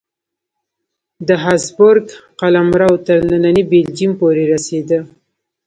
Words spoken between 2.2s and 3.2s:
قلمرو تر